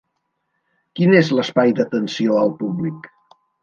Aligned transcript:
Quin 1.01 1.13
és 1.21 1.31
l'espai 1.41 1.77
d'atenció 1.83 2.43
al 2.43 2.55
públic? 2.65 3.11